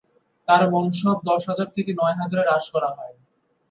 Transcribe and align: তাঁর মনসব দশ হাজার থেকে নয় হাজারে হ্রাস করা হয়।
তাঁর 0.47 0.61
মনসব 0.73 1.15
দশ 1.29 1.41
হাজার 1.49 1.67
থেকে 1.75 1.91
নয় 1.93 2.15
হাজারে 2.19 2.43
হ্রাস 2.45 2.65
করা 2.73 2.89
হয়। 2.97 3.15